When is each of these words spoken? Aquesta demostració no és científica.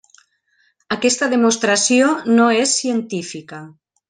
Aquesta 0.95 1.29
demostració 1.33 2.09
no 2.39 2.49
és 2.63 2.75
científica. 2.81 3.63